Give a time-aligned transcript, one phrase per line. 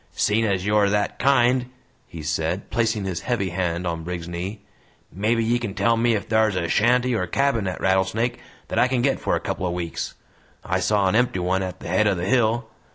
[0.13, 1.69] "Seein' as you're that kind,"
[2.07, 4.61] he said, placing his heavy hand on Briggs's knee,
[5.13, 8.79] "mebbe ye kin tell me ef thar's a shanty or a cabin at Rattlesnake that
[8.79, 10.15] I kin get for a couple o' weeks.
[10.65, 12.67] I saw an empty one at the head o' the hill.